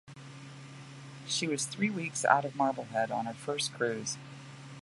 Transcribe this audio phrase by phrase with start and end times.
[1.27, 4.17] She was three weeks out of Marblehead on her first cruise.